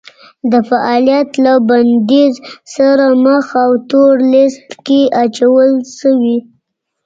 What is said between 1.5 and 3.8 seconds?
بندیز سره مخ او